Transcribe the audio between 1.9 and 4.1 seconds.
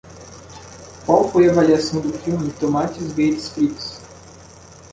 do filme Tomates Verdes Fritos?